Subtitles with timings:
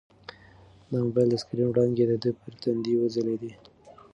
[0.89, 3.51] د موبایل د سکرین وړانګې د ده پر تندي وځلېدې.